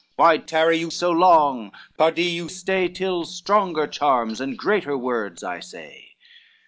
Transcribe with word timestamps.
Why 0.15 0.39
tarry 0.39 0.79
you 0.79 0.89
so 0.89 1.11
long? 1.11 1.71
pardie 1.95 2.23
you 2.23 2.49
stay 2.49 2.87
Till 2.87 3.23
stronger 3.23 3.85
charms 3.85 4.41
and 4.41 4.57
greater 4.57 4.97
words 4.97 5.43
I 5.43 5.59
say. 5.59 6.15